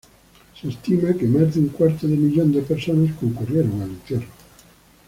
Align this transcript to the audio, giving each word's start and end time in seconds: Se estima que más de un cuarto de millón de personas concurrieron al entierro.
Se 0.59 0.67
estima 0.67 1.13
que 1.13 1.27
más 1.27 1.53
de 1.53 1.59
un 1.59 1.67
cuarto 1.67 2.07
de 2.07 2.17
millón 2.17 2.51
de 2.51 2.63
personas 2.63 3.15
concurrieron 3.19 3.83
al 3.83 3.89
entierro. 3.91 4.27